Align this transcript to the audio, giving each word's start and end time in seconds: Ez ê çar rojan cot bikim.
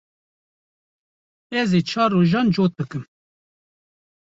Ez 1.59 1.69
ê 1.79 1.81
çar 1.89 2.09
rojan 2.13 2.47
cot 2.55 2.71
bikim. 2.77 3.03